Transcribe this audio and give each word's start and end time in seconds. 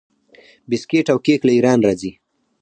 بسکیټ 0.69 1.07
او 1.13 1.17
کیک 1.25 1.41
له 1.45 1.51
ایران 1.57 1.79
راځي. 1.87 2.11